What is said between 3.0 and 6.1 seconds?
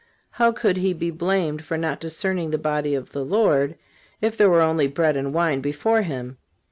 the Lord, if there were only bread and wine before